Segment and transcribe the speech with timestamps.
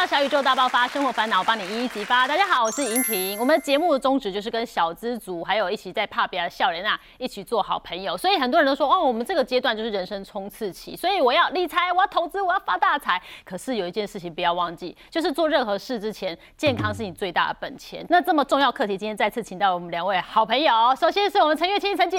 [0.00, 2.26] 到小宇宙大爆发，生活烦恼帮你一一激发。
[2.26, 3.38] 大家好，我是莹婷。
[3.38, 8.16] 我们的节目的宗旨就是跟小资族，还有一起在帕比亚的笑脸啊，一起做好朋友。
[8.16, 13.20] 所以很多人都说，哦，我们这个阶段就是人生冲刺期，所以我要理财，我要投资，我要发大财。
[13.44, 18.02] 可是有一件事情不要忘记，就是做任何事之前，健康是你最大的本钱。
[18.08, 20.96] 那这么重要课题，今天再次请到我们两位好朋友。
[20.98, 22.16] 首先是我们陈月清陈姐，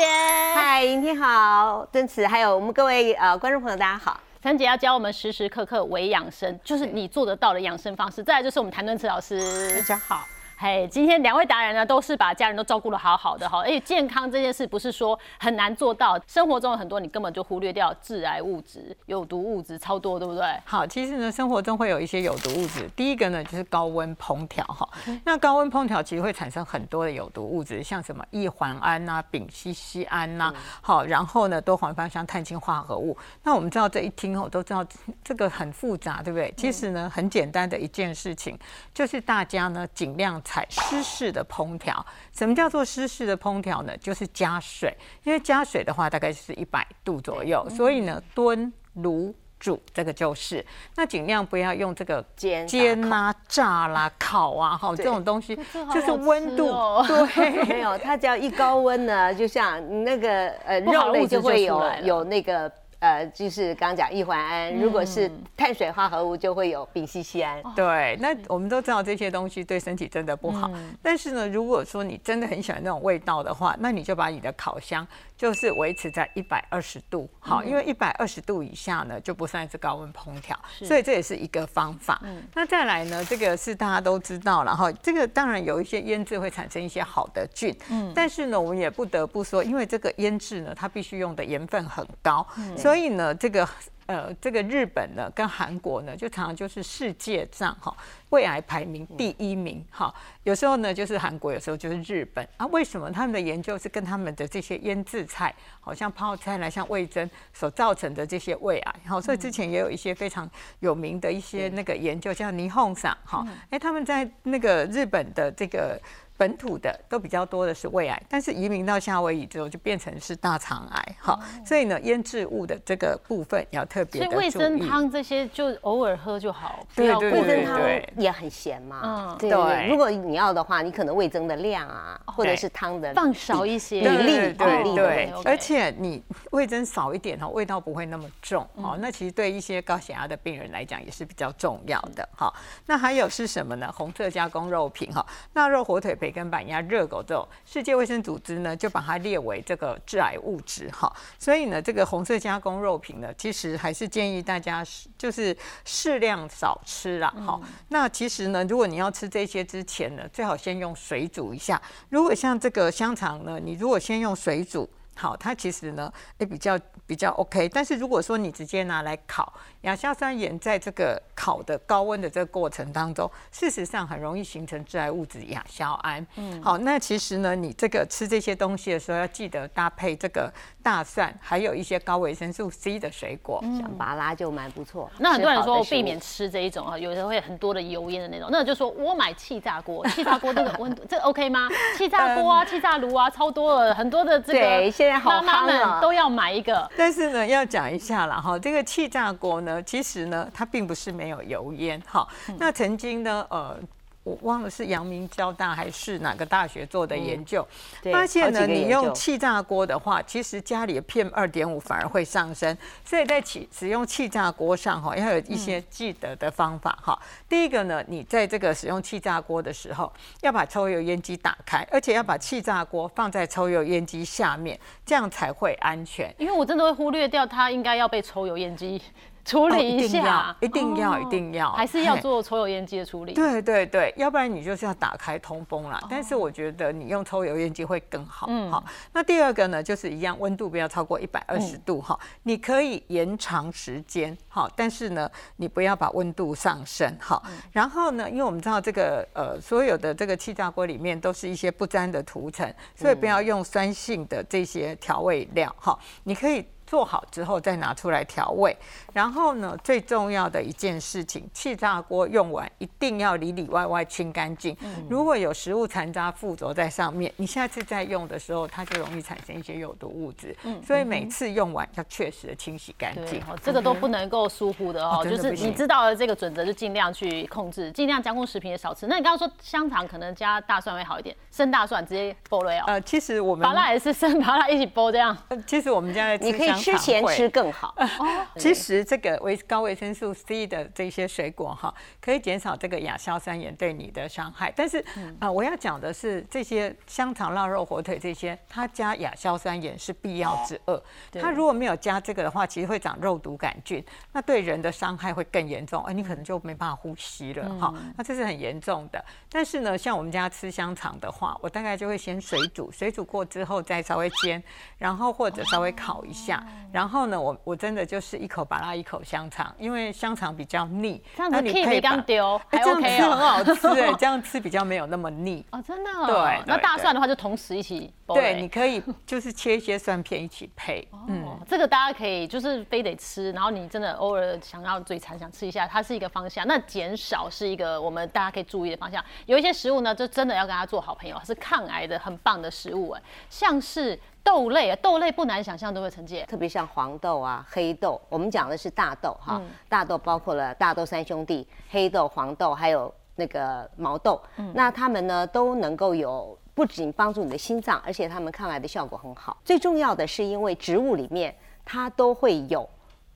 [0.54, 4.20] 嗨，莹婷好，真慈，还有我们各位呃观众朋友，大家好。
[4.42, 8.23] 陈姐要教我们时时刻刻为养生，就是你做得到的养生方式。
[8.23, 10.26] 再来就是我们谭敦慈老师，大家好。
[10.64, 20.44] 嘿，今天两位达人呢，都是把家人都照顾的好好的哈，而且健康这件事不是说很难做到，生活中有很多你根本就忽略掉致癌物质、有毒物质超多，对不对？
[20.64, 24.88] 好，其实呢，生活中会有一些有毒物质，第一个呢就是高温烹调哈，
[25.26, 33.18] 那高温烹调其实会产生很多的有毒物质，像什么异环胺呐、丙烯酰胺呐，好，然后呢多环芳香碳氢化合物。
[33.42, 34.86] 那我们知道这一听哦，都知道
[35.23, 36.54] 这个很复杂，对不对？
[36.56, 38.56] 其实呢，很简单的一件事情，
[38.94, 42.06] 就是大家呢尽量采湿式的烹调。
[42.34, 43.95] 什么叫做湿式的烹调呢？
[43.98, 50.66] 就是加水，因为加水的话大概是一百度左右，所以呢炖、卤、煮这个就是。
[50.98, 55.58] 那尽量不要用这个煎煎啦、炸啦、烤啊，哈，这种东西
[55.94, 57.64] 就是温度哦对。
[57.66, 62.70] 没有，它只要一高温呢，就像那个呃肉类就就会有有那个
[63.02, 67.61] 呃，就是刚刚讲异环胺，如果是碳水化合物就会有丙烯酰胺。
[67.75, 70.71] 对，那我们都知道这些东西对身体真的不好。
[71.02, 75.05] 但是呢，如果说你真的很喜欢那种味道的话，那你就把你的烤箱
[75.42, 82.22] 就是维持在一百二十度，好，因为一百二十度以下呢就不算是高温烹调，所以这也是一个方法。
[82.53, 87.75] 那再来呢，这个是大家都知道了哈，这个当然有一些腌制会产生一些好的菌，
[88.14, 92.45] 但是呢，我们也不得不说，因为这个腌制呢，它必须用的盐分很高，
[92.78, 93.67] 所以呢，这个。
[94.12, 97.95] 呃，这个日本呢跟韩国呢，就常常就是世界上哈
[98.30, 100.14] 胃癌排名第一名哈。
[100.44, 102.68] 有时候呢就是韩国，有时候就是日本啊。
[102.68, 108.96] 为什么他们的研究是跟他们的这些腌制菜，好像泡菜来像味增所造成的这些胃癌？
[109.06, 110.50] 好，所以之前也有一些非常
[110.80, 115.97] 有名的一些那个研究，叫霓虹赏哈，哎，他们在那个日本的这个。
[116.41, 124.79] 本土的都比较多的是胃癌，但是移民到夏威夷之后就变成是大肠癌，好，所以呢腌制物的这个部分要特别的所以味增。
[124.79, 127.79] 汤这些就偶尔喝就好，不对味增汤
[128.18, 129.38] 也很咸嘛，嗯。
[129.38, 129.88] 对对。
[129.88, 134.02] 如果你要的话，你可能味增的量啊，或者是汤的放少一些。
[134.02, 135.50] 比例对对比例对 OK，OK。
[135.52, 138.97] 而且你味增少一点哦，味道不会那么重哦。
[139.00, 142.52] 那其实对一些高血压的病人来讲也是比较重要的哈。
[142.88, 143.94] 那还有是什么呢？
[143.96, 145.23] 红色加工肉品哈，
[145.53, 151.12] 腊肉、火腿、培根、板鸭、热狗这种，世界卫生组织呢就把它列为这个致癌物质哈。
[151.38, 154.84] 所以呢，这个红色加工肉品呢，其实还是建议大家
[155.18, 157.59] 就是适量少吃啦哈。
[157.90, 161.81] 那其实呢，如果你要吃这些之前呢，最好先用水煮一下。
[162.09, 164.90] 如果像这个香肠呢，你如果先用水煮。
[165.14, 176.25] 好，它其实呢也比较比较 OK，但是如果说你直接拿来烤，亚硝酸盐在这个烤的高温的这个过程当中，事实上很容易形成致癌物质亚硝胺。
[176.36, 180.52] 嗯，好，那其实呢，你这个吃这些东西的时候，要记得搭配这个
[180.84, 183.62] 大蒜，还有一些高维生素 C 的水果。
[183.80, 185.09] 像拔拉就蛮不错。
[185.18, 191.68] 那很多人说避免吃这一种啊，有的会很多的油烟的那种，那就说我买气炸锅， 气炸锅这个温度这 OK 吗？
[191.97, 196.90] 气炸锅啊，气炸炉啊，超多了，很多的这个对现在好妈妈们都要买一个。
[196.97, 202.28] 但是呢，要讲一下了哈，这个气炸锅呢，其实呢，它并不是没有油烟哈。
[202.58, 203.78] 那曾经呢，呃。
[204.24, 207.68] 我忘了是阳明交大还是哪个大学做的研究，
[208.04, 217.20] 对发现呢，你用气炸锅的话，其实家里的 PM 二点五反而会上升，所以在起使用气炸锅上哈，要有一些记得的方法哈。
[217.50, 226.32] 第一个呢，你在这个使用气炸锅的时候，要把抽油烟机打开，而且要把气炸锅放在抽油烟机下面，这样才会安全。
[226.38, 229.02] 因为我真的会忽略掉它应该要被抽油烟机
[229.44, 233.34] 处哦理一一定要下，一定要哦一定要还是要做抽油烟机的处理。
[233.34, 235.99] 对对对，要不然你就是要打开通风哦啦。
[236.09, 238.47] 但是我觉得你用抽油烟机会更好。
[238.49, 238.84] 嗯，好。
[239.14, 242.17] 那第二个呢，就是一样，温度不要超过一百二嗯十度哈。
[242.43, 247.41] 你可以延长时间哈，但是呢，你不要把温度上升哈。
[247.47, 255.97] 嗯然后呢，因为我们知道这个呃，所有的这个气炸锅里面都是一些不粘的涂层，所以不要用酸性的这些调味料哈。
[256.24, 256.65] 你可以。
[256.91, 258.75] 做好之后再拿出来调味。
[259.13, 264.75] 然后呢，最重要的一件事情，气炸锅用完一定要里里外外清干净。
[265.10, 270.53] 如果有食物残渣附着在上面，你下次再用的时候，它就容易产生一些有毒物质。
[270.63, 273.41] 嗯所以每次用完要确实的清洗干净。
[273.63, 279.08] 这个都不能够疏忽的哦，就是你知道了这个准则，就尽量去控制，尽量加工食品也少吃。
[279.08, 282.84] 那你刚刚说香肠可能加大蒜会好一点，生大蒜直接剥了哦。
[282.88, 285.38] 呃，其实我们麻辣也是生麻辣一起剥这样。
[285.65, 287.93] 其实我们家在你可以吃前吃更好。
[287.98, 294.72] 哦，其实这个维高维生素 C 的这些水果哈，可以减少这个亚硝酸盐对你的伤害。
[294.75, 295.03] 但是
[295.39, 301.01] 啊，我要讲的是这些香肠、腊肉、火腿这些，它加亚硝酸盐是必要之恶。
[301.33, 307.93] 它如果没有加这个的话，其实会长肉毒杆菌，那对人的伤害会更严重，哎，你可能就没办法呼吸了哈。
[308.17, 309.24] 那这是很严重的。
[309.50, 314.62] 但是呢，像我们家吃香肠的话，我大概就会先水煮，水煮过之后再稍微煎，
[314.98, 326.12] 然后或者稍微烤一下，然后呢，我我真的就是一口把它一口香肠，因为香肠比较腻，这样子可以刚丢，这样吃很好吃 哎，这样吃比较没有那么腻哦，真的。
[326.27, 328.13] 对，那大蒜的话就同时一起。
[328.27, 331.06] 对，你可以就是切一些蒜片一起配。
[331.27, 336.65] 嗯，这个大家可以就是非得吃，然后你真的偶尔想要嘴馋想吃一下，它是一个方向。
[336.67, 339.24] 那减少是一个我们大家可以注意的方向。
[339.46, 344.20] 有一些食物呢，就真的要跟它做好朋友，是抗癌的很棒的食物哎，像是。
[344.43, 348.20] 豆类啊，豆类不难想象都会成芥，特别像黄豆啊、黑豆。
[348.27, 354.41] 我们讲的是大豆哈，大豆包括了大豆三兄弟、黑豆、黄豆，还有那个毛豆。
[354.74, 359.58] 那它们呢都能够有不仅帮助你的心脏，而且它们抗癌的效果很好。
[359.63, 361.55] 最重要的是，因为植物里面
[361.86, 362.88] 它都会有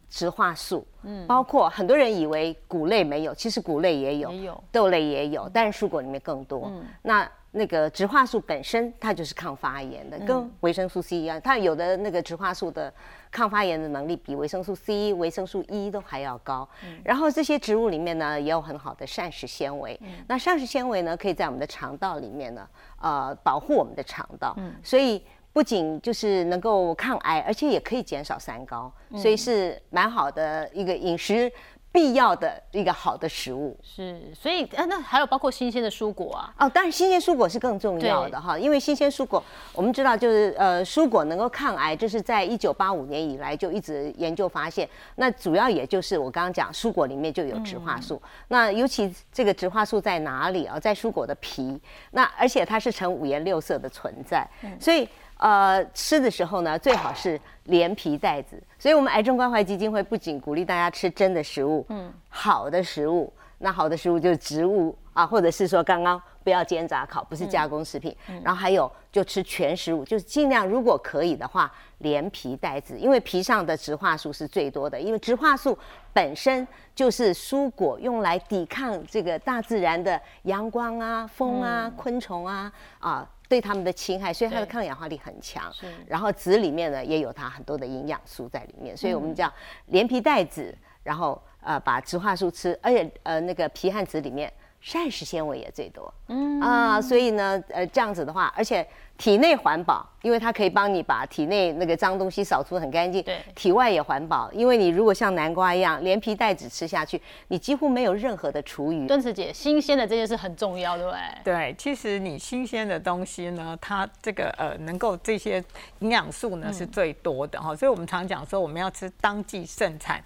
[0.09, 6.71] 植化素，嗯，包括很多人以为谷类没有，其实谷类也有，也有豆类也有，但是蔬果里面更多。
[7.01, 12.93] 那那个植化素本身它就是抗发炎的，跟维生素 C 一样，它有的那个植化素的
[13.31, 16.67] 抗发炎的能力比维生素 C、维生素 E 都还要高。
[17.03, 19.97] 然后这些植物里面呢也有很好的膳食纤维，
[20.27, 22.67] 那膳食纤维呢可以在我们的肠道里面呢，
[23.01, 24.53] 呃，保护我们的肠道，
[24.83, 25.23] 所以
[25.53, 31.49] 不仅就是能够抗癌，而且也可以减少三高，所以是蛮好的一个饮食。
[31.95, 36.53] 必要的一个好的食物是，所以啊，那还有包括新鲜的蔬果啊。
[36.59, 44.89] 哦，当然新鲜蔬果是更重要的哈，因为新鲜蔬果我们知道就是呃，蔬果能够抗癌，就是在一九八五年以来就一直研究发现。
[45.15, 48.21] 那主要也就是我刚刚讲，蔬果里面就有植化素。
[48.49, 50.77] 那尤其这个植化素在哪里啊？
[50.77, 51.79] 在蔬果的皮。
[52.11, 54.45] 那而且它是呈五颜六色的存在，
[54.77, 55.07] 所以。
[55.37, 58.61] 呃，吃的时候呢，最好是连皮带籽。
[58.79, 68.15] 所以，我们癌症关怀基金会不仅鼓励大家吃真的食物，嗯，好的食物，那好的食物就是植物啊，或者是说刚刚不要煎炸烤，不是加工食品。
[68.43, 75.77] 然后还有就吃全食物，就是尽量如果可以的话，连皮带籽，因为皮上的植化素是最多的，因为植化素
[76.13, 83.27] 本身就是蔬果用来抵抗这个大自然的阳光啊、风啊、昆虫啊啊。
[83.47, 85.71] 对它们的侵害，所以它的抗氧化力很强。
[86.07, 89.51] 然后籽里面呢也有它很多的营养素在里面，所以我们叫
[89.87, 94.51] 连皮带籽，然后呃把植化素吃，而且呃那个皮和籽里面
[94.81, 96.13] 膳食纤维也最多。
[96.27, 98.87] 嗯啊，所以呢呃这样子的话，而且。
[99.17, 103.21] 体内环保，因为它可以帮你把体内那个脏东西扫除很干净。
[103.21, 109.05] 对，体外也环保，因为你如果像南瓜一样连皮带籽吃下去，你几乎没有任何的厨余。
[109.05, 111.19] 敦慈姐，新鲜的这件事很重要，对不对？
[111.43, 115.63] 对，其实你新鲜的东西呢，它这个呃能够这些
[115.99, 120.19] 营养素呢是最多的哈，所以我们常讲说我们要吃当季盛产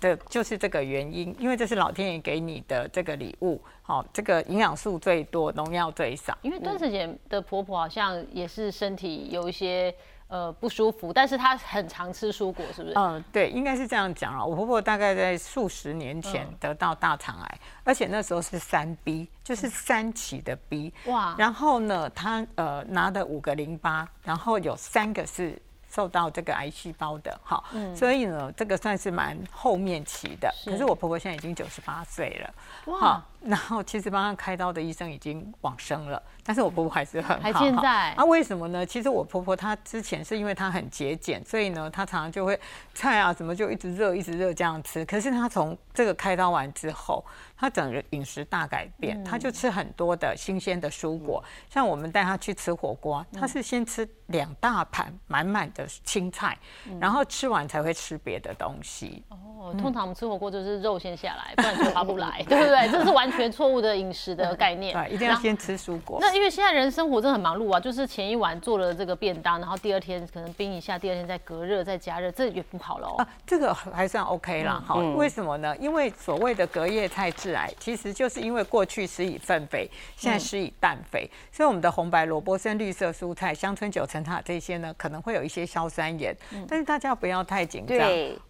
[0.00, 3.60] 的，就是这个原因，因为这是老天爷给你的这个礼物。
[3.84, 6.38] 好，这个营养素最多，农药最少。
[6.42, 9.94] 因为端子姐的婆婆好像也是身体有一些
[10.28, 12.94] 呃不舒服，但是她很常吃蔬果，是不是？
[12.96, 14.44] 嗯，对，应该是这样讲啊。
[14.44, 20.92] 我婆婆大概在数十年前得到大肠癌，而且那时候是三 B，就是三期的 B。
[21.06, 21.34] 哇！
[21.38, 25.60] 然后呢，她呃拿的五个淋巴，然后有三个是。
[25.94, 27.62] 受到这个癌细胞的哈，
[27.94, 30.50] 所以呢，这个算是蛮后面期的。
[30.64, 32.54] 可是我婆婆现在已经九十八岁了，
[32.86, 33.22] 哇！
[33.44, 37.42] 然后其实帮他开刀的医生已经往生了，但是我婆婆还是很好。
[37.42, 38.12] 还健在？
[38.12, 38.24] 啊？
[38.24, 38.86] 为什么呢？
[38.86, 42.58] 其实我婆婆她之前是因为她很节俭，所以呢，她常常就会
[42.94, 45.04] 菜啊什么就一直热一直热这样吃。
[45.04, 47.24] 可是她从这个开刀完之后，
[47.56, 51.42] 她整个饮食大改变，她就吃很多的新鲜的蔬果。
[51.68, 56.56] 像我们带她去吃火锅，她是先吃两大盘满满的青菜，
[57.00, 59.24] 然后吃完才会吃别的东西。
[59.30, 62.88] 哦，通常我们吃火锅就是肉先下来，不然就 划不来，对不对？
[62.88, 63.31] 这是完。
[63.36, 64.92] 全错误的饮食的概念。
[64.92, 66.18] 对，一定要先吃蔬果。
[66.20, 73.26] 那因为现在人生活真的很忙碌啊，就是前一晚做了这个便当，然后第二天可能冰一下，第二天再隔热再加热，这也不好了哦。
[73.46, 75.76] 这个还算 OK 啦，好，为什么呢？
[75.78, 86.36] 因为所谓的隔夜菜致癌，其实就是因为过去施以粪肥，现在施以氮肥，所以我们的红白萝卜、深绿色蔬菜、乡村九层塔这些呢，可能会有一些硝酸盐，
[86.68, 87.98] 但是大家不要太紧张。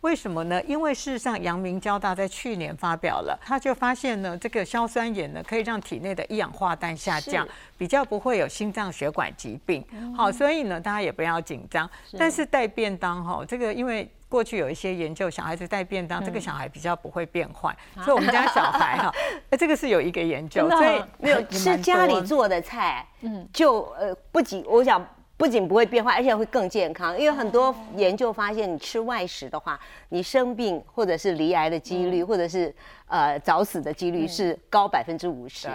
[0.00, 0.62] 为什么呢？
[0.64, 9.84] 因为事实上，阳明交大在去年发表了，他就发现呢，这个硝酸盐呢，可以让体内的一氧化氮下降，比较不会有心脏血管疾病。
[10.16, 11.88] 好，所以呢，大家也不要紧张。
[12.16, 17.76] 但是带便当哈，这个因为过去有一些研究，小孩子带便当，这个小孩比较不会变坏。
[17.96, 19.12] 所以我们家小孩哈，
[19.50, 25.06] 哎，这个是有一个研究，所以没有吃家里做的菜，嗯，就呃不仅我想。
[25.36, 27.18] 不仅不会变坏，而且会更健康。
[27.18, 29.78] 因为很多研究发现，你吃外食的话，
[30.10, 32.72] 你生病或者是离癌的几率，或者是
[33.06, 35.68] 呃早死的几率是高百分之五十。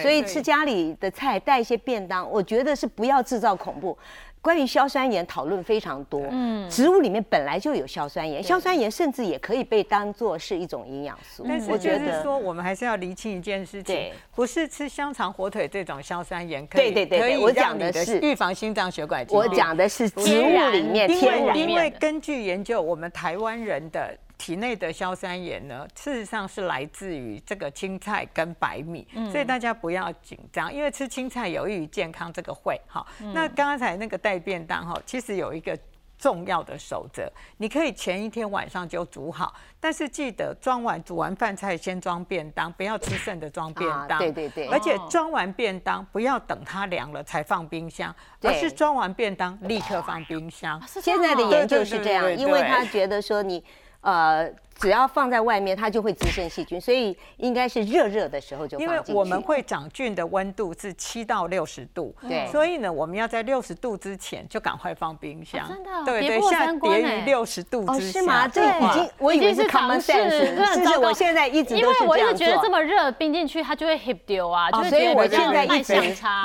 [0.00, 3.96] 所以吃家里的菜，带一些便当，我觉得是不要制造恐怖。
[4.42, 11.44] 关于硝酸盐讨论非常多，嗯，植物里面本来就有硝酸盐，硝酸盐甚至也可以被当做是一种营养素。
[11.48, 19.38] 但是我觉得说，我们还是要厘清一件事情，不是吃香肠、火腿这种硝酸盐可以，对对对，我讲的是预防心脏血管疾病。
[19.38, 24.12] 我讲的是植物里面天然，因为根据研究，我们台湾人的。
[24.42, 33.06] 体内的硝酸盐呢，事实上是来自于这个青菜跟白米，所以大家不要紧张，因为吃青菜有益于健康，这个会好。
[33.32, 35.78] 那刚才那个带便当哈，其实有一个
[36.18, 44.18] 重要的守则，你可以前一天晚上就煮好，但是记得装完煮完饭菜先装便当，不要吃剩的装便当。
[44.18, 44.66] 对对对。
[44.66, 50.82] 而且装完便当不要等它凉了才放冰箱，而是装完便当立刻放冰箱。
[50.88, 53.62] 现在的研究是这样，因为他觉得说你。
[54.02, 65.66] 呃，只要放在外面，它就会滋生细菌，所以应该是热热的时候就放因为我们会长菌的温度是七到六十度，对，所以呢，我们要在六十度之前就赶快放冰箱。
[65.68, 68.20] 真的，对对，下跌于六十度之下。
[68.20, 68.48] 是吗？
[68.48, 75.94] 这已经我以为是 common sense，是我现在一直因为我一直觉得这么热冰进去它就会 hip 丢啊，所以我现在一直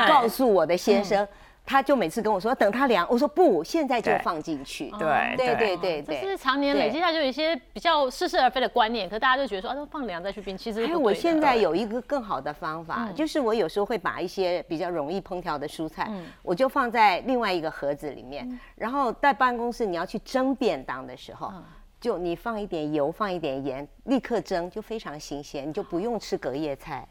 [0.08, 1.28] 告诉我的先生。
[1.68, 4.90] 他就每次跟我说等它凉，我说不，现在就放进去。
[4.98, 5.56] 对对。
[5.58, 10.86] 对对对，就是常年累积下就有一些比较似是而非的观念，可大家就觉得说啊，都放凉再去冰，其实。
[10.86, 16.10] 还有我现在有一个更好的方法，就是我有时候会把一些比较容易烹调的蔬菜，
[16.42, 21.52] 我就放在另外一个盒子里面，然后在办公室你要去蒸便当的时候，
[22.00, 27.06] 就你放一点油，放一点盐，立刻蒸就非常新鲜，你就不用吃隔夜菜。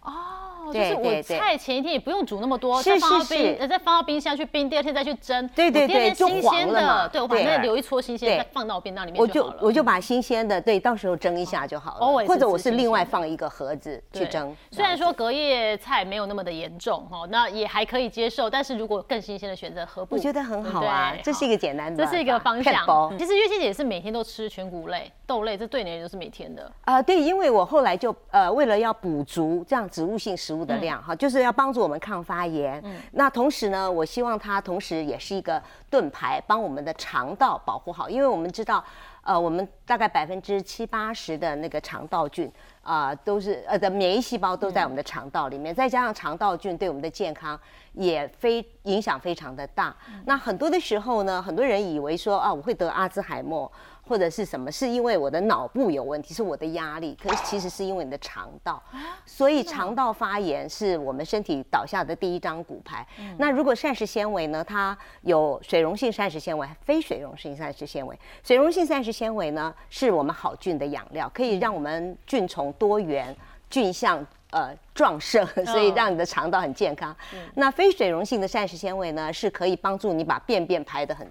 [0.69, 0.73] 哦。
[0.73, 5.47] 就是我菜前一天也不用煮那么多，再放到冰，再放到冰箱去冰，第二天再去蒸。
[5.49, 9.59] 对对对，新鲜的，对我把那留一撮新鲜，再放到便当里面就好了。
[9.61, 12.27] 我就把新鲜的，对，到时候蒸一下就好了。
[12.27, 14.55] 或者我是另外放一个盒子去蒸。
[14.71, 18.49] 虽然说隔夜菜没有那么的严重哈，那也还可以接受。
[18.49, 20.17] 但是如果更新鲜的选择，何不？
[20.17, 22.75] 我觉得很好啊，这是一个简单的，这是一个方向。
[23.19, 26.73] 其实月仙姐是每天都吃全谷类、豆类，这对你就是每天的。
[26.85, 31.47] 啊，对，因为我后来就呃，为了要补足这样植物性食物的量哈，就是。
[31.47, 38.85] 要帮助我们抗发炎，嗯，那同时呢，我希望它同时也是一个盾牌，帮我们的肠道保护好，因为我们知道，
[39.23, 42.51] 呃，我们大概百分之七八十的那个肠道菌
[42.83, 47.57] 啊，都是呃的免疫细胞都在我们的肠道里面，再加上肠道菌对我们的健康
[47.93, 49.95] 也非影响非常的大。
[50.25, 53.71] 那很多的时候呢，很多人以为说啊，我会得阿兹海默。
[54.09, 54.71] 或者是什么？
[54.71, 57.17] 是因为我的脑部有问题，是我的压力。
[57.21, 58.83] 可是其实是因为你的肠道，
[59.25, 63.07] 所以肠道发炎是我们身体倒下的第一张骨牌。
[63.39, 64.65] 那如果膳食纤维呢？
[64.65, 68.19] 它有水溶性膳食纤维、非水溶性膳食纤维。
[68.43, 73.35] 水溶性膳食纤维呢，是我们好菌的养料，可以让我们菌虫多元、
[73.69, 77.15] 菌相呃壮盛，所以让你的肠道很健康。
[77.55, 81.27] 那非水溶性的膳食纤维呢，是可以帮助你把便便排得很。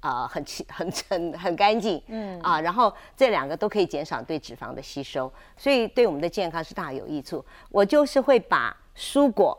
[0.00, 7.44] 啊，很清、很很很干净，嗯啊，然后这两个都可以减少对脂肪的吸收，所以对我们的健康是大有益处。
[7.70, 9.56] 我就是会把蔬果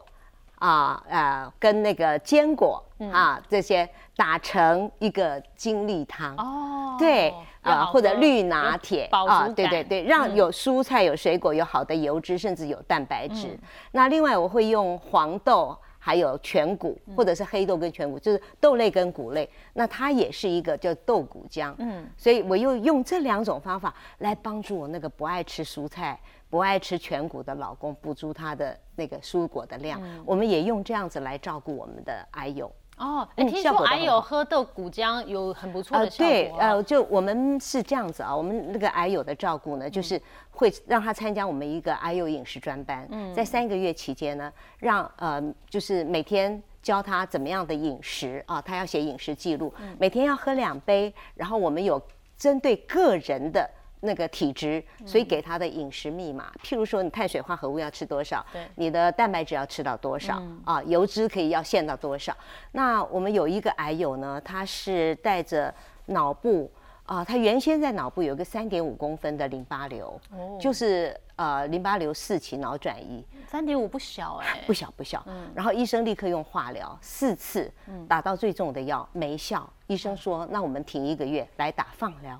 [0.55, 7.31] 啊呃跟那个坚果啊这些打成一个精力汤哦，对
[7.61, 13.55] 啊，或者绿拿铁啊，对对对，让有蔬菜、有水果、有好的油脂，甚至有蛋白质。
[13.91, 15.77] 那另外我会用黄豆。
[16.03, 21.75] 还有全谷，或者是黑豆跟全谷，就是豆类跟谷类，那它也是一个叫豆谷浆。
[21.77, 30.01] 嗯，所以我又用这两种方法来帮助我那个不爱吃蔬菜、不爱吃全谷的老公补足他的那个蔬果的量。
[30.25, 32.71] 我们也用这样子来照顾我们的爱友。
[33.01, 36.67] 哦，哎，听说癌友喝豆谷浆有很不错的效对，果啊。
[36.69, 51.99] 呃，就我们是这样子啊，我们那个癌友的照顾呢，就是会让他参加我们一个癌友饮食专班，在三个月期间呢，让呃，就是每天教他怎么样的饮食啊，他要写饮食记录，每天要喝两杯，然后我们有
[52.37, 53.67] 针对个人的。
[54.01, 58.61] 那个体质，所以给他的饮食密码，譬如说你碳水化合物要吃多少，对。
[58.75, 62.35] 你的蛋白质要吃到多少、啊，油脂可以要限到多少。
[62.71, 65.73] 那我们有一个癌友呢，他是带着
[66.07, 66.69] 脑部
[67.05, 70.57] 啊，他原先在脑部有一个三点五公分的淋巴瘤，哦。
[70.59, 75.25] 就是呃淋巴瘤四期脑转移，三点五不小哎，不小不小。
[75.55, 77.71] 然后医生立刻用化疗四次，
[78.07, 82.39] 打到最重的药没效，医生说那我们停一个月来打放疗。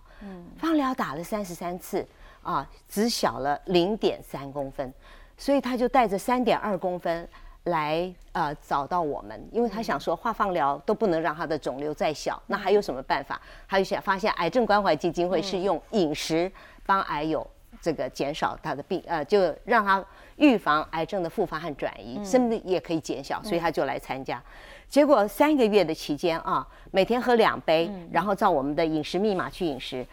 [0.59, 2.07] 放疗打了三十三次
[2.43, 4.93] 啊，只小了零点三公分，
[5.35, 7.27] 所以他就带着三点二公分。
[7.65, 13.39] 来呃找到我们，因为他想说化放疗都不能让他的肿瘤再小，那还有什么办法？
[13.67, 16.51] 他就想发现癌症关怀基金会是用饮食
[16.87, 17.47] 帮癌友
[17.81, 20.03] 这个减少他的病，呃，就让他
[20.37, 24.41] 预防癌症的复发和转移，甚至也可以减小，所以他就来参加。
[24.87, 30.05] 结果三个月的期间啊，每天喝两杯，然后照我们的饮食密码去饮食，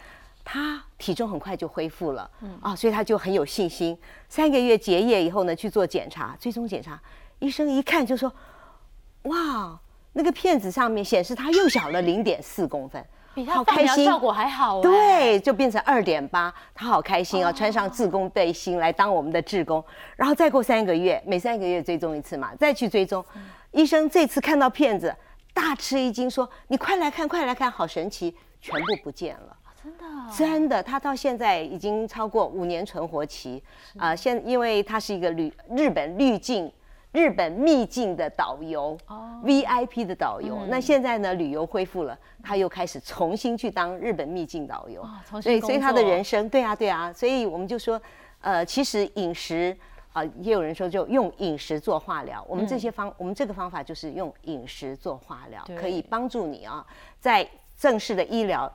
[0.43, 2.29] 他体重很快就恢复了，
[2.61, 3.97] 啊，所以他就很有信心。
[4.27, 6.99] 三个月结业以后呢，去做检查，最终检查，
[7.39, 8.33] 医生一看就说，
[9.23, 9.79] 哇，
[10.13, 13.05] 那个片子上面显示他又小了零点四公分，
[13.39, 14.81] 比他开心效果还好哎。
[14.81, 17.53] 对，就变成二点八，他好开心哦！
[17.53, 19.83] 穿上志工背心来当我们的志工，
[20.17, 23.23] 然后再过三个月，每三个月追踪一次嘛，再去追踪。
[23.71, 25.15] 医生这次看到片子，
[25.53, 30.05] 大吃一惊，说：“你快来看，快来看，好神奇，全部不见了。”真的，
[30.37, 33.63] 真的，他到现在已经超过五年存活期
[33.97, 34.13] 啊！
[34.13, 36.69] 现因为他是一个滤日本滤镜。
[37.11, 38.95] 日本秘境的导游
[39.43, 40.65] ，VIP 的导游。
[40.67, 45.03] 那现在呢，旅游恢复了，他又开始重新去当日本秘境导游。
[45.41, 47.11] 对，所以他的人生，对啊，对啊。
[47.11, 47.99] 所以我们就说，
[48.41, 49.75] 呃，其实饮食
[50.13, 52.45] 啊，也有人说就用饮食做化疗。
[52.47, 56.85] 我们这些方，我们这个方法就是用饮食做化疗，可以帮助你啊，
[57.19, 58.71] 在正式的医疗，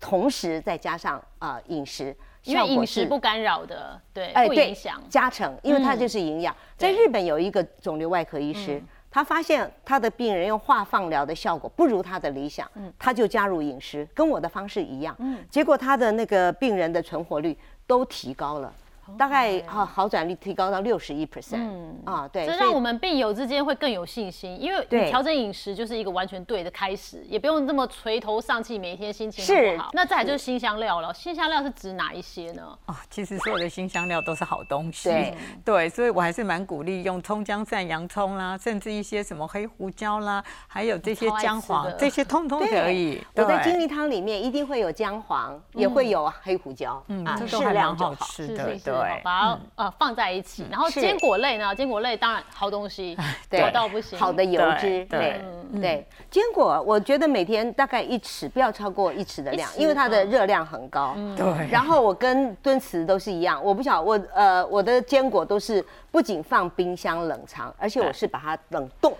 [0.00, 2.16] 同时再加上啊饮食。
[2.44, 6.54] 因为饮食不干扰的，对，不影响加成，因为它就是营养。
[6.76, 15.16] 在日本有一个肿瘤外科医师，他发现他的病人用化放疗的效果不如他的理想，他就加入饮食，跟我的方式一样，
[15.50, 18.72] 结果他的那个病人的存活率都提高了。
[19.16, 29.90] 大概好好转率提高到六十一 percent，嗯啊，对，这让我们病友之间会更有信心，因为你调整饮食就是一个完全对的开始，也不用这么垂头丧气，每天心情不好。
[29.92, 32.78] 那再来就是新香料了，新香料是指哪一些呢？
[32.86, 43.22] 哦，其实所有的新香料都是好东西，对对，所以我还是蛮鼓励用葱姜蒜洋葱啦，甚至一些什么黑胡椒啦，还有这些姜黄，这些通通可以。
[43.34, 49.20] 我在金利汤里面一定会有姜黄，也会有黑胡椒，嗯，适量就好吃的，对。
[49.22, 51.74] 把它呃放在一起，然后坚果类呢？
[51.74, 53.16] 坚果类当然好东西，
[53.60, 54.18] 好到不行。
[54.18, 55.40] 好的油脂，对
[55.80, 56.06] 对。
[56.30, 61.14] 坚果我觉得每天大概一匙，不要超过一匙的量，因为它的热量很高。
[61.36, 61.68] 对。
[61.70, 69.12] 然后我跟敦慈都是一样，我不晓我呃我的坚果都是不仅放冰箱冷藏，而且我是把它冷冻。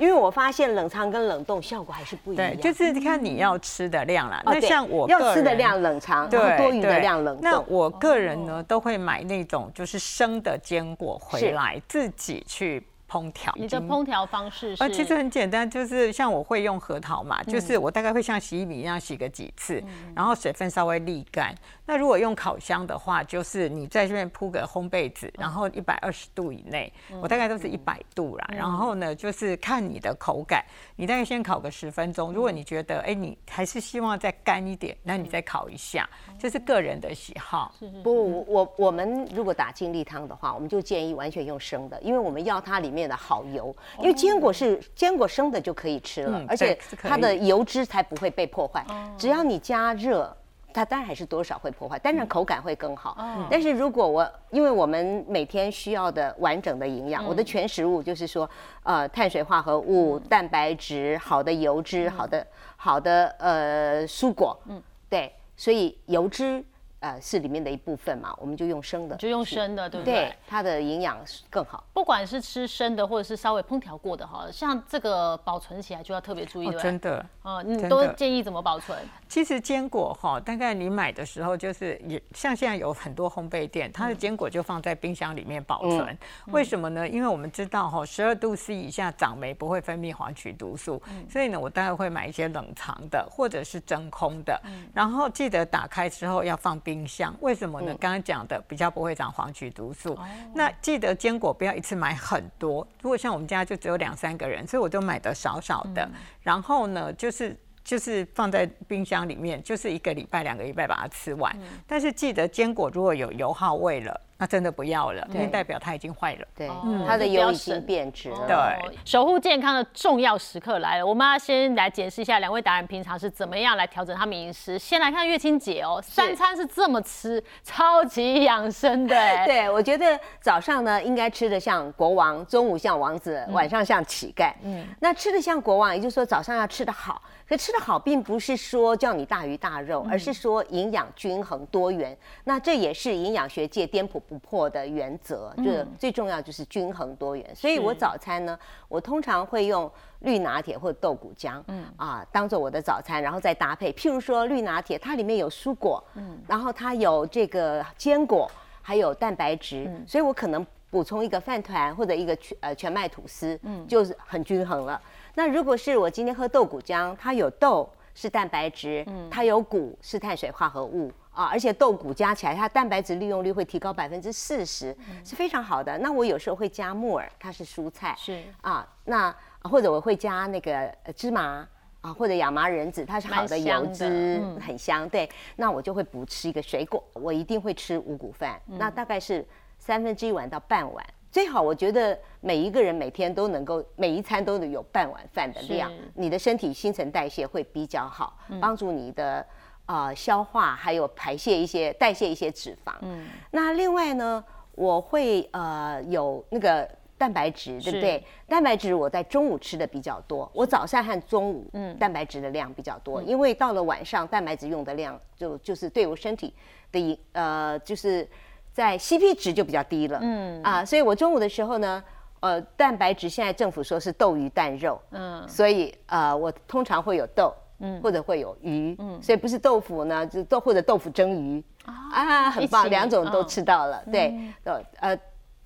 [0.00, 4.42] 因为我发现冷藏跟冷冻效果还是不一样，对，就是看你要吃的量啦。
[4.44, 7.42] 那像我要吃的量冷藏，对，多余的量冷冻。
[7.44, 12.82] 那我个人呢，都会买那种就是生的坚果回来，自己去。
[13.10, 14.82] 烹调，你的烹调方式是？
[14.84, 19.82] 呃，其实很简单，就是像我会用核桃嘛，就是我大概会像洗米一样洗个几次，
[20.14, 21.52] 然后水分稍微沥干。
[21.84, 28.48] 那如果用烤箱的话，就是你在这边铺个烘焙纸，然后一百二十度以内，我大概都是一百度啦。
[28.52, 32.32] 然后呢，就是看你的口感，你大概先烤个十分钟。
[32.32, 37.74] 如果你觉得哎，你还是希望再干一点，那你再烤一下，这是个人的喜好。
[38.04, 42.99] 不，我我们如果打精力汤的话，我们就建议完全用生的，因为我们要它里面。
[43.06, 48.84] 的好油，因为坚果是坚果生的就可以吃了，而且它的油脂才不会被破坏。
[49.18, 50.36] 只要你加热，
[50.72, 53.16] 它当然还是多少会破坏，当然口感会更好。
[53.50, 58.48] 但是如果我，因为我们每天需要的完整的营养，我的全食物就是说，
[58.82, 66.64] 呃，碳水化合物、蛋白质、好的油脂、好的好的呃蔬果，嗯，对，所以油脂。
[67.00, 70.14] 呃是里面的一部分嘛，我们就用生的，就用生的，对不对？
[70.14, 71.84] 对，它的营养更好。
[71.92, 78.98] 不管是吃生的，或者是稍微烹调过的哈，像这个保存起来就要特别注意，对真的，哦，你都建议怎么保存？
[79.28, 86.18] 其实坚果哈，大概你买的时候就是也像现在有很多烘焙店，它的坚果就放在冰箱里面保存。
[86.46, 87.08] 为什么呢？
[87.08, 94.60] 因为我们知道哈，十二度 C 以下长霉不会分泌黄曲毒素，所以呢，我大概会买一些冷藏的或者是真空的，
[94.92, 97.34] 然后记得打开之后要放冰箱。
[97.40, 97.94] 为什么呢？
[98.00, 100.18] 刚刚讲的比较不会长黄曲毒素。
[100.54, 106.08] 那记得坚果不要一次买很多，如果像我们家就只有两三个人，所以我就买的少少的。
[106.42, 107.56] 然后呢，就是。
[107.82, 111.56] 就是放在冰箱里面，就是一个礼拜、两个礼拜把它吃完。
[111.86, 114.20] 但是记得坚果如果有油耗味了。
[114.40, 116.46] 那真的不要了，因为代表它已经坏了。
[116.56, 116.66] 对，
[117.06, 118.46] 它的油已经变质了。
[118.46, 124.78] 对，守护健康的重要时刻来了，我们要先来解释一下两位达人平常是怎么样来调整他们饮食。
[124.78, 129.14] 先来看月清姐哦，三餐是这么吃，超级养生的。
[129.44, 134.54] 对，我觉得早上呢应该吃的像国王，中午像王子，晚上像乞丐。
[134.62, 137.20] 嗯，那吃的像国王，也就是说早上要吃的好。
[137.46, 142.16] 可吃的好，并不是说叫你大鱼大肉，而是说营养均衡多元。
[142.44, 144.22] 那这也是营养学界颠扑。
[144.30, 147.44] 不破的原则，就是最重要就是均衡多元。
[147.52, 149.90] 所以我早餐呢，我通常会用
[150.20, 153.90] 绿拿铁或者豆谷浆，嗯啊，当做我的早餐，然后再搭配。
[153.90, 158.48] 譬如说绿拿铁，它里面有蔬果，嗯，然后它有这个坚果，
[158.80, 165.02] 还有蛋白质，所以我可能补充一个饭团或者一个全呃全麦吐司，嗯，就是很均衡了。
[165.34, 171.10] 那如果是我今天喝豆谷浆，它有豆是蛋白质，嗯，它有谷是碳水化合物。
[171.40, 175.96] 啊，而且豆谷加起来，它蛋白质利用率会提高百分之四十，是非常好的。
[175.96, 178.86] 那我有时候会加木耳，它是蔬菜，是啊。
[179.06, 181.66] 那或者我会加那个芝麻
[182.02, 185.08] 啊，或者亚麻仁子，它是好的油脂，很香。
[185.08, 185.26] 对，
[185.56, 189.42] 那我就会补吃一个水果，我一定会吃五谷饭，那大概是
[189.78, 199.46] 三分之一碗到半碗，最好我觉得每一个人每天都能够每一餐都能有半碗饭的量，你的身体新陈代谢会比较好，帮助你的。
[199.90, 202.92] 啊，消化还有排泄一些代谢一些脂肪。
[203.00, 204.44] 嗯，那另外呢，
[204.76, 208.24] 我会呃有那个蛋白质，对不对？
[208.46, 216.54] 蛋白质我在中午吃的比较多，我早上和中午嗯蛋白质的量比较多，因为到了晚上蛋白质用的量就就是对我身体
[216.92, 218.28] 的呃就是
[218.72, 220.20] 在 CP 值就比较低了。
[220.22, 222.04] 嗯啊，所以我中午的时候呢，
[222.38, 227.52] 呃蛋白质现在政府说是豆鱼蛋肉，嗯，所以呃我通常会有豆。
[227.80, 231.62] 嗯，或者会有鱼，嗯，所以不是豆腐呢，就豆或者豆腐蒸鱼。
[231.84, 235.18] 啊，很棒，两种都吃到了，对，呃呃，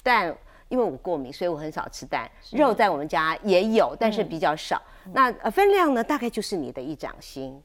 [0.03, 0.35] 蛋，
[0.69, 2.31] 因为我过敏，所以我很少吃蛋。
[2.53, 4.81] 肉在我们家也有，但是比较少。
[5.13, 7.61] 那呃分量呢，大概就是你的一掌心，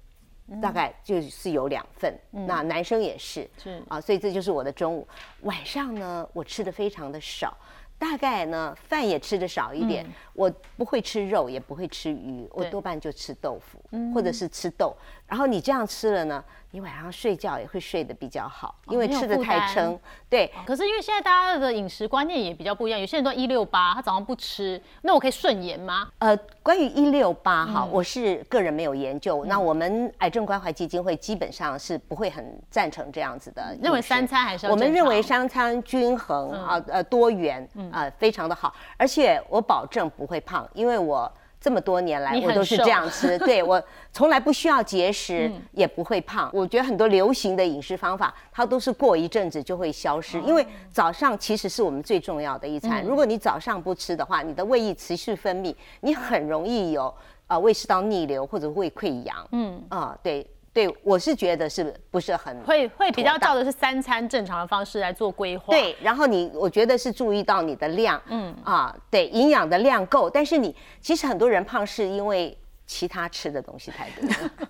[0.62, 2.14] 大概就是有两份。
[2.32, 3.82] 那男生也是，是。
[3.88, 5.08] 啊，所以这就是我的中午。
[5.42, 7.56] 晚上呢，我吃的非常的少。
[8.00, 10.06] 大概呢，饭也吃的少一点。
[10.34, 13.78] 我不会吃肉，也不会吃鱼，我多半就吃豆腐，
[14.14, 14.96] 或者是吃豆。
[15.30, 16.44] 然后你这样吃了呢？
[16.72, 20.00] 你晚上睡觉也会睡得比较好，因为吃的太撑。
[20.30, 26.08] 对，可是因为现在大家的饮食观念也比较不一样，有些人都一六八，他早上不吃，那我可以顺延吗？
[26.20, 29.44] 呃，关于一六八哈，我是个人没有研究。
[29.46, 33.76] 那我们癌症关怀基金会基本上是不会很赞成这样子的。
[33.82, 38.72] 认为三餐还是我们认为三餐均衡啊，呃，多元啊，非常的好。
[38.96, 41.32] 而且我保证不会胖，因为我。
[41.60, 43.82] 这么多年来，我都是这样吃， 对我
[44.13, 46.50] 从来不需要节食，也不会胖。
[46.54, 53.04] 我觉得很多流行的饮食方法，它都是过一阵子就会消失，因为早上其实是我们最重要的一餐。
[53.04, 57.13] 如果你早上不吃的话，你的胃液持续分泌，你很容易有
[57.48, 59.36] 啊胃食道逆流或者胃溃疡。
[59.52, 60.45] 嗯啊，对。
[60.80, 65.74] 对，我是觉得是不是很会会比较照的是三餐正常的方式来做规划。
[65.74, 70.30] 对，然后你我觉得是注意到你的量，嗯啊，对，营养的量够。
[70.30, 74.30] 但是你其实很多人胖是因为其他吃的东西太多。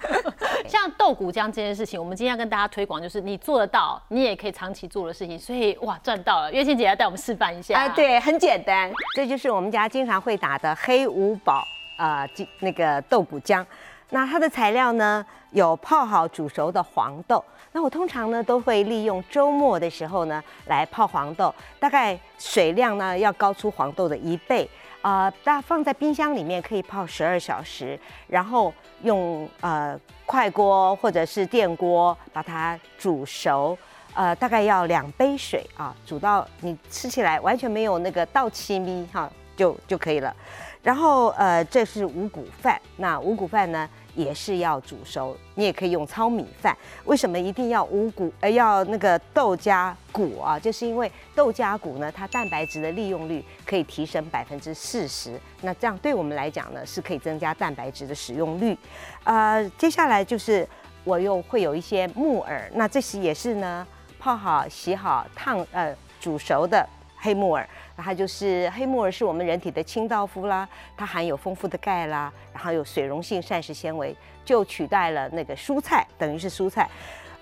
[0.67, 5.37] 像豆谷浆这件事情，我们今天要跟大家推广，就是你做得到，你也可以长期做的事情。
[5.37, 6.51] 所以哇，赚到了！
[6.51, 11.63] 月清姐要带我们示范一下啊，对，很简单，这就是我们家经常会打的黑五宝
[11.97, 12.27] 啊，
[12.61, 13.63] 那个豆谷浆。
[14.09, 17.43] 那它的材料呢，有泡好煮熟的黄豆。
[17.71, 24.67] 那我通常呢都会利用周末的时候呢来泡黄豆，大概水量呢要高出黄豆的一倍
[25.03, 25.29] 啊。
[25.43, 29.95] 大放在冰箱里面可以泡十二小时，然后用呃
[30.25, 33.77] 快锅或者是电锅把它煮熟，
[34.15, 40.35] 呃大概要两杯水啊，煮到你吃起来完全没有那个倒气咪哈就就可以了。
[40.81, 42.81] 然后呃，这是五谷饭。
[42.95, 45.35] 那五谷饭呢，也是要煮熟。
[45.55, 46.75] 你也可以用糙米饭。
[47.05, 48.31] 为什么一定要五谷？
[48.39, 50.57] 呃，要那个豆加谷啊？
[50.59, 55.39] 就是因为豆加谷呢，它蛋白质的利用率可以提升百分之四十。
[55.61, 58.77] 那这样对我们来讲呢，是可以增加蛋白质的使用率。
[59.23, 60.67] 呃，接下来就是
[61.03, 63.85] 我又会有一些木耳，那这些也是呢，
[64.19, 66.87] 泡好、洗好、烫呃煮熟的
[67.19, 67.67] 黑木耳。
[67.95, 76.89] 那它就是黑木耳，是我们人体的清道夫啦，它含有丰富的钙啦，然后有水溶性膳食纤维，就取代了那个蔬菜，等于是蔬菜。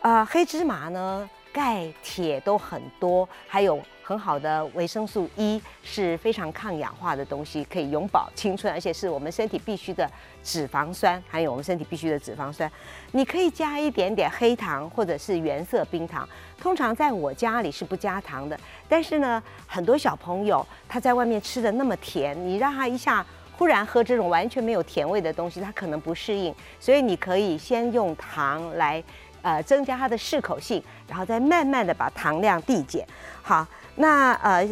[0.01, 10.07] 啊，黑芝麻呢，钙、铁都很多，还有很好的维生素 E，是非常抗氧化的东西，可以永葆青春，而且是我们身体必须的
[10.43, 12.71] 脂肪酸，还有我们身体必须的脂肪酸。
[13.11, 16.29] 你可以加一点点黑糖或者是原色冰糖。
[16.59, 23.25] 通常在我家里是不加糖的，但是呢，很多小朋友他在外面吃的那么甜，你让他一下
[23.57, 26.53] 忽然喝这种完全没有甜味的东西，他可能不适应。
[26.79, 29.03] 所以你可以先用糖来，
[29.47, 33.07] 呃，增加它的适口性，然后再慢慢的把糖量递减。
[33.41, 34.67] 好，那呃，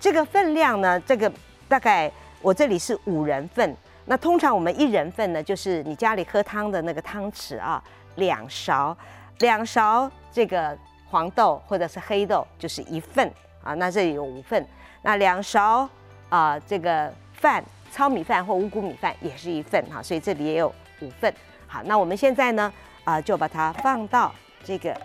[0.00, 1.30] 这个分量呢，这个
[1.68, 2.10] 大概
[2.40, 3.76] 我这里是五人份。
[4.06, 7.82] 那通常我们一人份呢，就是你家里喝汤的那个汤匙啊，
[8.14, 8.96] 两勺，
[9.40, 10.76] 两勺这个。
[11.10, 13.30] 黄豆或者是黑豆就是一份
[13.62, 14.66] 啊，那这里有五份，
[15.02, 15.88] 那两勺
[16.28, 20.66] 啊这个饭糙米饭或五谷米饭也是一份哈，所以这里也有
[21.00, 21.32] 五份。
[21.68, 22.72] 好，那我们现在呢
[23.04, 24.98] 啊就把它放到这个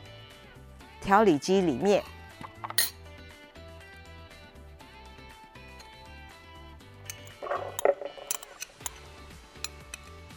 [1.02, 2.04] 调理机里面。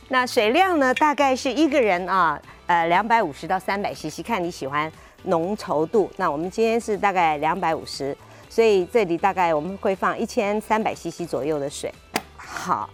[0.09, 4.92] 那水量呢大概是一个人啊呃两百五十到三百 CC，看你喜欢。
[5.25, 8.12] 浓稠度，那我们今天是大概两百五十，
[8.51, 11.94] 所以这里大概我们会放一千三百 CC 左右的水。
[12.37, 12.90] 好，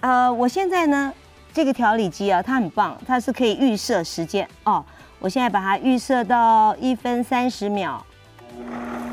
[0.00, 1.14] 呃，我现在呢，
[1.58, 4.84] 这个调理机啊，它很棒，它是可以预设时间哦。
[5.18, 8.06] 我现在把它预设到一分三十秒，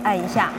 [0.04, 0.54] 按一下。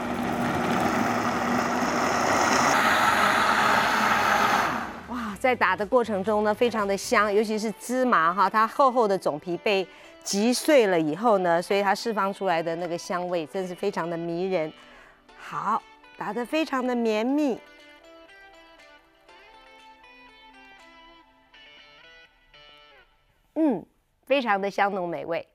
[5.07, 9.87] 哇，在打的过程中呢，非常的香，尤其是芝麻哈，它厚厚的种皮被。
[10.25, 14.69] 击碎了以后呢，所以它释放出来的那个香味真是非常的迷人。
[15.39, 15.81] 好，
[16.17, 17.57] 打得非常的绵密，
[23.59, 23.83] 嗯，
[24.21, 25.47] 非常的香浓美味。